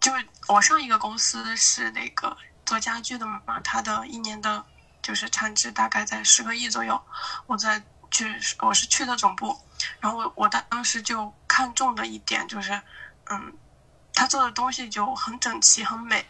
[0.00, 0.12] 就
[0.46, 4.64] 我上一个公司是那个做家具的嘛，它的一年的，
[5.02, 7.00] 就是产值大概在十个亿左右。
[7.46, 9.58] 我在去，我是去的总部，
[9.98, 12.80] 然后我我当时就看中的一点就是，
[13.30, 13.52] 嗯，
[14.14, 16.24] 他做的东西就很整齐、很美，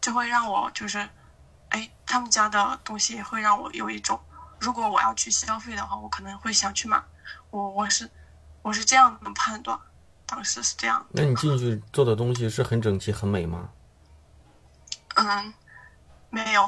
[0.00, 1.08] 就会让我就是，
[1.70, 4.20] 哎，他们家的东西会让我有一种。
[4.62, 7.02] 如果我要去消费的话，我可能会想去买。
[7.50, 8.08] 我我是
[8.62, 9.76] 我是这样的判断，
[10.24, 11.04] 当时是这样。
[11.10, 13.70] 那你进去做的东西是很整齐、很美吗？
[15.16, 15.52] 嗯，
[16.30, 16.64] 没有。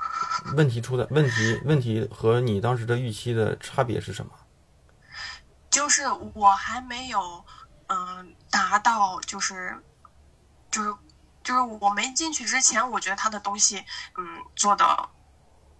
[0.56, 4.32] 问题出在问题问题和你当时的预期的差别是什么？
[5.70, 7.42] 就是我还没有
[7.86, 9.82] 嗯达到，就是
[10.70, 10.94] 就是
[11.42, 13.78] 就是我没进去之前，我觉得他的东西
[14.18, 15.08] 嗯做的。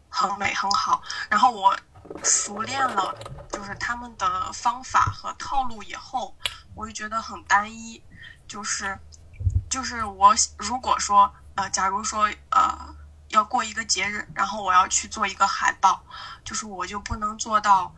[0.08, 1.76] 很美很好，然后我
[2.22, 3.14] 熟练了，
[3.50, 6.36] 就是他们的方法和套路以后，
[6.74, 8.02] 我就觉得很单一，
[8.46, 8.98] 就是
[9.70, 12.96] 就是我如果说呃，假如说呃
[13.28, 16.04] 要过一个节日，然后我要去做一个海报，
[16.44, 17.94] 就是我就不能做到，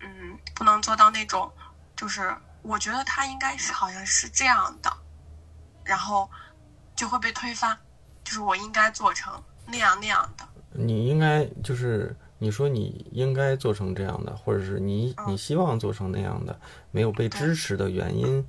[0.00, 1.52] 嗯，不能做到那种，
[1.96, 4.94] 就是我觉得他应该是好像是这样的，
[5.84, 6.30] 然后
[6.94, 7.78] 就会被推翻，
[8.22, 10.46] 就是我应该做成那样那样的。
[10.72, 16.58] 你应该就是你说你应该做成这样的，或者是你你希望做成那样的，
[16.90, 18.44] 没有被支持的原因，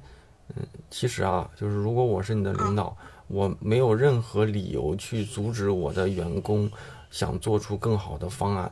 [0.56, 2.96] 嗯，其实啊，就是如果我是你的领导，
[3.28, 6.70] 我没有任何理由去阻止我的员工
[7.10, 8.72] 想做出更好的方案。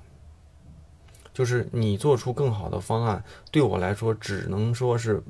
[1.33, 5.23] 就是你做出更好的方案，对我来说只能说是，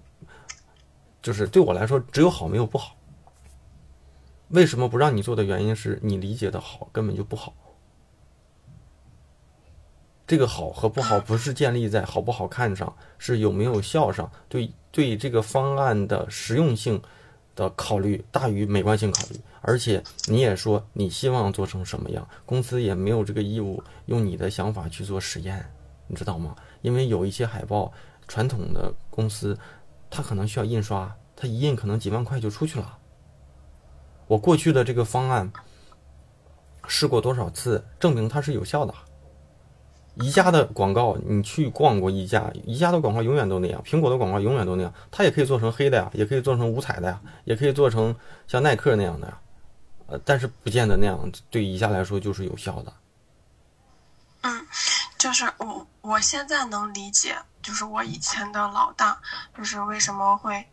[1.22, 2.96] 就是对我来说只有好没有不好。
[4.50, 7.54] 为什么不让你做的原因是你理解的好根本就不好。
[10.30, 14.32] 这个好和不好 不是建立在好不好看上，是有没有效上。
[14.48, 17.02] 对对，这个方案的实用性
[17.56, 19.40] 的考虑大于美观性考虑。
[19.62, 25.68] 而且你也说你希望做成什么样，公司也没有这个义务用你的想法去做实验，
[26.06, 26.56] 你知道吗？
[26.84, 27.92] 因为有一些海报，
[28.28, 29.58] 传统的公司，
[30.12, 33.00] 它可能需要印刷，它一印可能几万块就出去了。
[34.28, 35.52] 我过去的这个方案
[36.88, 38.94] 试过多少次，证明它是有效的。
[40.22, 42.52] 宜家的广告，你去逛过宜家？
[42.66, 44.94] 宜家的广告永远都那样，苹果的广告永远都那样。
[45.10, 48.14] 它也可以做成黑的呀，也可以做成五彩的呀，也可以做成
[48.48, 49.40] 像耐克那样的呀。
[50.08, 51.18] 呃，但是不见得那样
[51.50, 52.94] 对宜家来说就是有效的。
[54.42, 54.68] 嗯，
[55.18, 59.18] 就是我我现在能理解，就是我以前的老大，
[59.58, 60.66] 就是为什么会，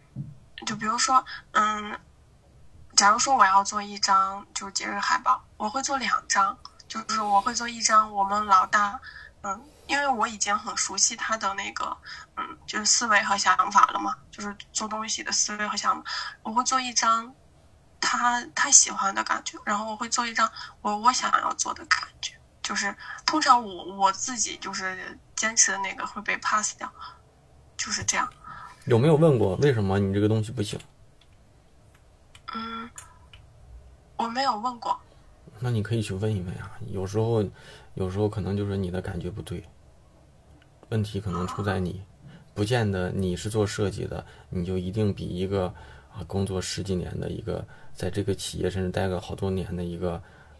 [0.66, 1.96] 就比如说，嗯，
[2.96, 6.56] 假如说我要做一张就是节日海报，我会做两张，
[6.88, 8.98] 就是我会做一张我们老大。
[9.46, 11.96] 嗯，因为我已经很熟悉他的那个，
[12.36, 16.10] 嗯，就是思维和想法了嘛，就是做东西的思维和想法。
[16.42, 17.32] 我会做一张
[18.00, 22.32] 他他喜欢的感觉，然后我会做一张我我想要做的感觉。
[22.60, 22.92] 就是
[23.24, 26.92] 通常我我自己就是坚持的那个会被 pass 掉，
[27.76, 28.28] 就是这样。
[28.86, 30.76] 有没有问过为什么你这个东西不行？
[32.52, 32.90] 嗯，
[34.16, 35.00] 我没有问过。
[35.60, 37.44] 那你可以去问一问啊，有时候。
[37.96, 39.64] 有时候可能就是你的感觉不对，
[40.90, 42.02] 问题可能出在你，
[42.54, 45.64] 不见得你是做设计的，你就一定比一个
[46.12, 50.12] 啊工作十几年的一个在这个企业甚至待个好多年的一个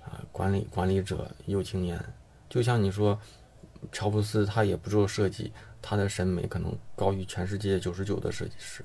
[0.02, 2.02] 啊管理管理者有经验。
[2.48, 3.18] 就像你说，
[3.92, 8.82] 乔布斯他也不做设计，他的审美可能高于全世界九十九的设计师。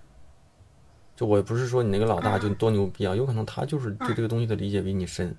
[1.16, 5.34] 就我不是说你那个老大就多牛逼啊，有可能他就是对这个东西的理解比你深。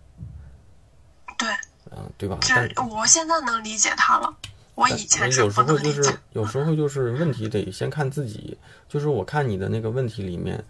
[1.92, 1.98] 对。
[1.98, 2.38] 嗯，对吧？
[2.40, 4.34] 这我现在能理解他了。
[4.74, 6.18] 我以前是有时候就是。
[6.32, 8.56] 有时候就是问题得先看自己，
[8.88, 10.64] 就是我看你的那个问题里面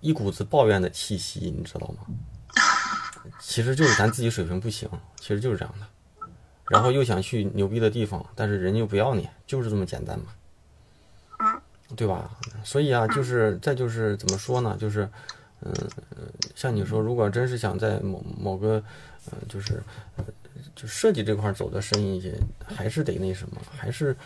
[0.00, 2.06] 一股子抱怨的气息，你知道吗？
[3.40, 5.86] 其实就是咱自己水平不行，其实就是这样的。
[6.70, 10.26] 然后又想去牛逼的地方，但是人家又不要你，就是这么简单嘛。
[11.40, 11.60] 嗯，
[11.96, 12.30] 对吧？
[12.62, 14.76] 所以啊，就是再就是怎么说呢？
[14.78, 15.08] 就是，
[15.62, 15.72] 嗯、
[16.54, 18.82] 像你说，如果真是想在某某个，
[19.30, 19.82] 呃，就是，
[20.16, 20.24] 呃，
[20.80, 22.32] 就设计这块走得深一些，
[22.64, 24.16] 还是得那什么，还是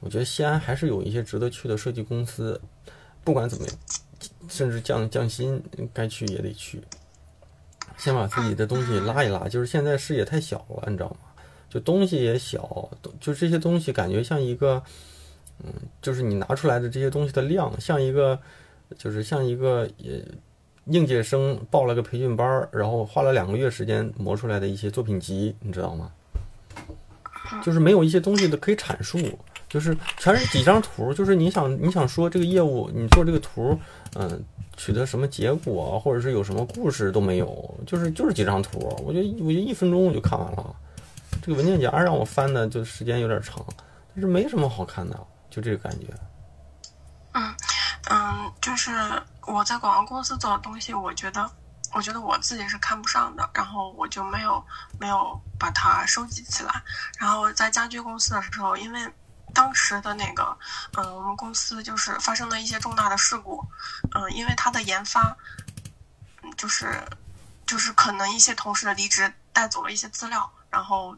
[0.00, 2.60] 我觉得西安还是有一些值得去的设计公司，
[3.22, 3.76] 不管怎么样，
[4.48, 5.62] 甚至降降薪，
[5.94, 6.82] 该去也得去。
[7.96, 11.16] 先把自己的东西拉一拉，就是现在视野太小了，你知道吗？
[11.70, 14.82] 就东西也小，就这些东西感觉像一个，
[15.64, 18.38] 嗯，就是你拿出来的这些东西的量，像一个，
[18.98, 20.22] 就是像一个也
[20.86, 26.10] 应届生报了个培训班儿，然后花了两个月时间磨出来的一些作品集，你知道吗？
[27.62, 29.18] 就是没有一些东西的可以阐述，
[29.68, 33.78] 就是全是几张图，就是你想你想说这个业务，你做这个图，
[34.14, 34.42] 嗯、
[34.76, 40.74] 取得什么结果，或者是有什么故事都没有，就是就是几张图，我觉得我觉得一分钟我就看完了。
[41.42, 43.64] 这个文件夹让我翻的就时间有点长，
[44.14, 45.18] 但是没什么好看的，
[45.50, 46.06] 就这个感觉。
[47.32, 47.42] 嗯，
[48.64, 51.50] 就是我在广告公司做的东西，我觉得，
[51.92, 54.64] 我觉得我自己是看不上的，然后我就没有
[54.98, 56.82] 没有把它收集起来。
[57.18, 59.14] 然后在家居公司的时候，因为
[59.52, 60.56] 当时的那个，
[60.96, 63.62] 嗯，我们公司就是发生了一些重大的事故，
[64.14, 65.36] 嗯，因为它的研发，
[66.56, 67.06] 就是
[67.66, 71.14] 就是可能一些同事的离职带走了一些资料，然后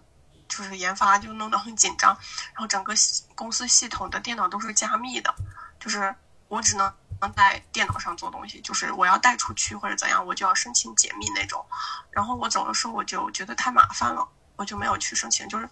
[0.49, 2.11] 就是研发就弄得很紧张，
[2.55, 5.33] 然后整个系公司系统的电脑都是加密的，
[5.79, 6.13] 就是
[6.49, 6.93] 我只能
[7.35, 11.65] 在电脑上做东西，就是我要带出去或者怎样，我就要申请解密那种。
[12.11, 14.27] 然后我走的时候我就觉得太麻烦了，
[14.57, 15.49] 我就没有去申请。
[15.49, 15.69] 就是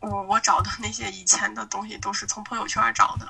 [0.00, 3.28] 我我找的那些以前的东西都是从朋友圈找的。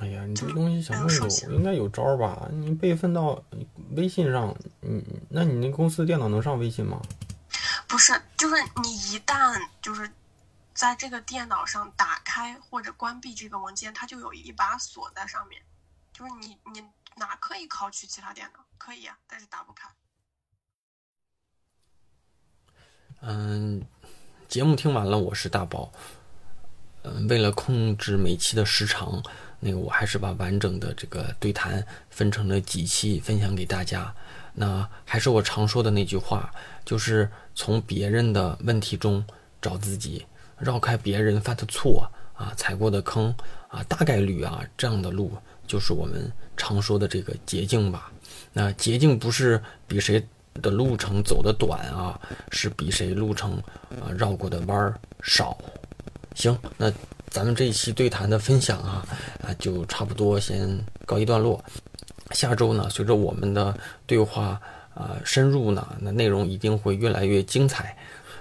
[0.00, 2.46] 哎呀，你这个东西想有手应该有招吧？
[2.50, 3.42] 你备份到
[3.92, 7.00] 微信上，嗯那你那公司电脑能上微信吗？
[7.88, 10.10] 不是，就是你一旦就是
[10.74, 15.62] 在这个电脑上打开或者关闭这个文件，它就有一把锁在上面，
[16.16, 16.82] 就是你你
[17.16, 18.64] 哪可以考取其他电脑？
[18.78, 19.86] 可以呀、但是打不开。
[23.20, 23.84] 嗯，
[24.48, 25.92] 节目听完了，我是大宝。
[27.02, 29.22] 嗯，为了控制每期的时长，
[29.60, 34.14] 那个我还是把完整的这个对谈分成了几期分享给大家。
[34.54, 36.50] 那还是我常说的那句话，
[36.82, 39.22] 就是从别人的问题中
[39.60, 40.26] 找自己，
[40.56, 43.34] 绕开别人犯的错啊、踩过的坑
[43.68, 48.10] 啊，大概率啊这样的路就是我们常说的这个捷径吧。
[48.52, 50.24] 那捷径不是比谁
[50.62, 52.18] 的路程走得短啊，
[52.50, 53.52] 是比谁路程
[54.00, 55.56] 啊绕过的弯儿少。
[56.34, 56.92] 行，那
[57.28, 59.06] 咱们这一期对谈的分享啊
[59.42, 61.62] 啊就差不多先告一段落。
[62.30, 64.60] 下周呢，随着我们的对话
[64.94, 67.96] 啊深入呢，那内容一定会越来越精彩。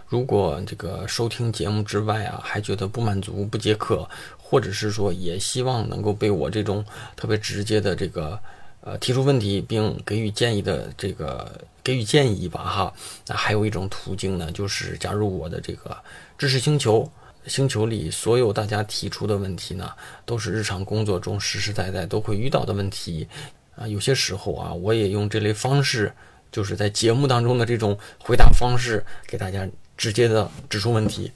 [0.08, 8.40] 如果这个收听节目之外啊，还觉得不满足、不解渴，或者是说也希望能够被我这种特别直接的这个
[8.82, 11.52] 呃提出问题并给予建议的这个
[11.84, 12.94] 给予建议吧哈，
[13.28, 15.98] 那还有一种途径呢，就是加入我的这个
[16.38, 17.10] 知识星球。
[17.48, 19.92] 星球里所有大家提出的问题呢，
[20.26, 23.28] 都是日常工作中实实在在都会遇到的问题，
[23.76, 26.12] 啊，有些时候啊，我也用这类方式，
[26.52, 31.32] 就是在节目当中的这种回答方式，给大家直接的指出问题，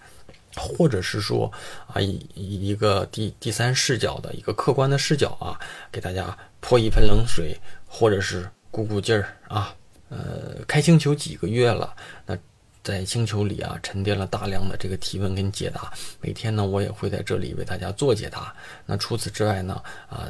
[0.56, 1.52] 或者是说
[1.88, 5.60] 啊，以一个第第三视角的一个客观的视角啊，
[5.91, 9.76] 给大家泼一盆冷水，或者是鼓鼓劲儿啊。
[10.10, 11.95] 呃，开星球几个月了，
[12.26, 12.36] 那
[12.82, 15.93] 在星球里啊，沉淀了大量的这个提问跟解答。
[16.19, 18.52] 每天呢，我也会在这里为大家做解答。
[18.88, 20.28] 那除此之外呢，啊，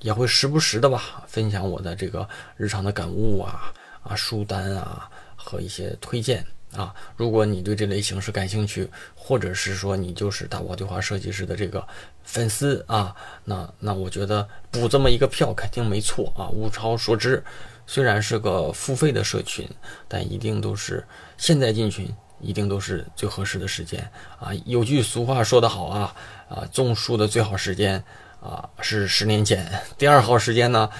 [0.00, 3.70] 也会时不时的吧，分享我的这个日常的感悟啊，
[4.02, 6.42] 啊，书单啊和一些推荐
[6.76, 6.94] 啊。
[7.16, 11.86] 如果你对这类形式感兴趣，或者是说你就是大宝对话设计师的这个
[12.22, 17.42] 粉丝啊，那那我觉得补这么一个票肯定没错啊，物超所值。
[17.88, 19.64] 虽然是个付费的社群，
[20.08, 21.06] 但一定都是
[21.38, 24.00] 现在进群，一定都是最合适的时间
[24.40, 24.50] 啊！
[24.64, 26.16] 有句俗话说得好啊，
[26.48, 28.02] 啊，种树的最好时间
[28.40, 30.90] 啊是十年前，第二好时间呢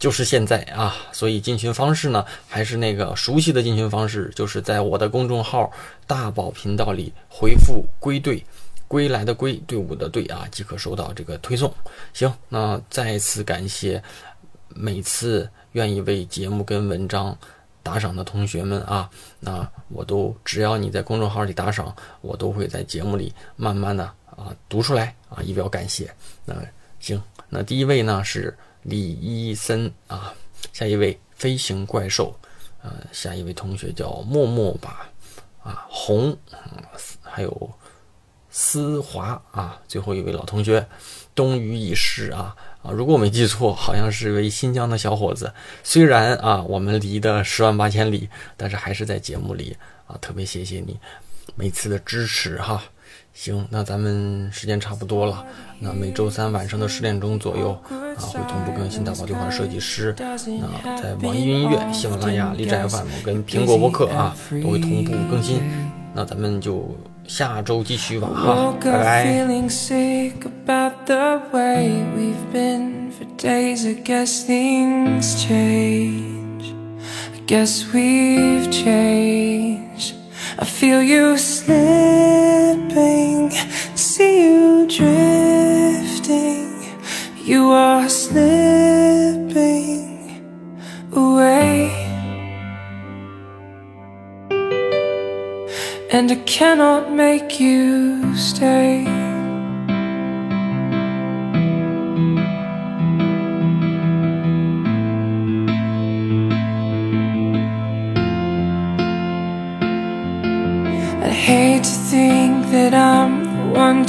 [0.00, 0.96] 就是现在啊！
[1.12, 5.70] 所以进群方式呢，还是那个熟悉的进群方式，就是在我的公众号
[6.08, 8.44] “大宝频道”里回复“归队”。
[8.88, 11.72] 归来的归，队伍的队啊，即可收到这个推送。
[12.12, 14.02] 行，那再次感谢
[14.70, 17.38] 每次愿意为节目跟文章
[17.84, 26.12] 打赏的同学们啊，那我都只要你在公众号里打赏，我都会在节目里慢慢的啊读出来啊，以表感谢。
[26.44, 26.56] 那
[26.98, 28.52] 行，那第一位呢是
[28.82, 30.34] 李伊森啊，
[30.72, 32.34] 下一位飞行怪兽，
[32.82, 35.10] 呃，下一位同学叫默默吧，
[35.62, 36.36] 啊红，
[37.22, 37.70] 还有
[38.50, 40.86] 思华啊，最后一位老同学
[41.34, 42.56] 冬雨已逝啊。
[42.82, 45.52] 啊，如果我没记错，好像是位新疆的小伙子。
[45.84, 49.76] 虽然啊，我们离的十万八千里，但是还是在节目里
[50.06, 50.98] 啊，特别谢谢你
[51.54, 52.82] 每次的支持哈。
[53.42, 55.42] 行，那咱们时间差不多了，
[55.78, 57.88] 那每周三晚上的十点钟左右啊，
[58.18, 60.14] 会同步更新大宝对话设计师。
[60.18, 65.62] 那在网易云音乐、喜马拉雅、荔枝 FM 跟苹果播客啊，都会同步更新。
[66.14, 66.94] 那咱们就。
[67.26, 69.24] 下周继续吧，哈，拜拜。
[80.60, 81.80] I feel you slipping,
[83.94, 86.68] see you drifting.
[87.42, 89.56] You are slipping
[91.12, 91.90] away.
[96.12, 99.19] And I cannot make you stay.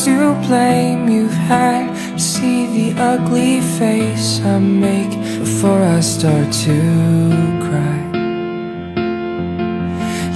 [0.05, 1.09] To blame.
[1.09, 6.77] You've had to see the ugly face I make before I start to
[7.65, 7.99] cry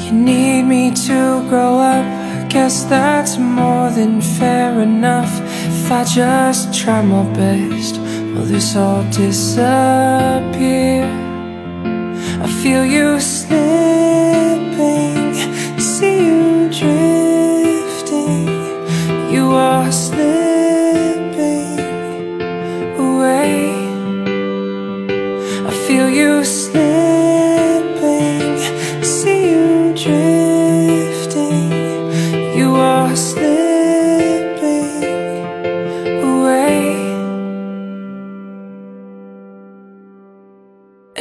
[0.03, 2.05] You need me to grow up
[2.49, 9.03] guess that's more than fair enough If I just try my best Will this all
[9.11, 11.03] disappear?
[12.45, 13.84] I feel you slipping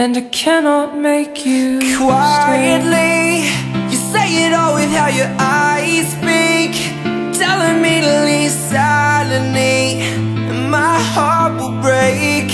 [0.05, 3.48] And I cannot make you quietly.
[3.48, 3.88] Stay.
[3.90, 6.72] You say it all with how your eyes speak,
[7.32, 10.05] telling me to leave silently,
[10.50, 12.50] and my heart will break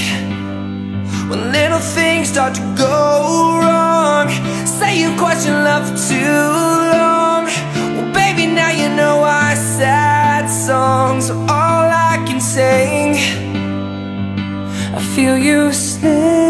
[1.29, 4.29] when little things start to go wrong.
[4.79, 6.39] Say you've questioned love too
[6.95, 7.47] long
[7.97, 13.17] Well baby now you know our sad songs all I can sing
[14.95, 16.50] I feel you slipping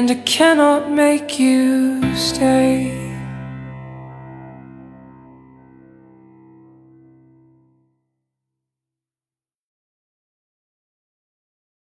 [0.00, 2.99] And I cannot make you stay